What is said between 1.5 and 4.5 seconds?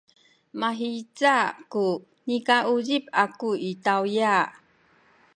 ku nikauzip aku i tawya.